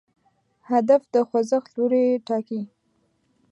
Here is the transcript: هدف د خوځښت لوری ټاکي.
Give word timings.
هدف 0.69 1.01
د 1.13 1.15
خوځښت 1.27 1.69
لوری 1.75 2.05
ټاکي. 2.27 2.61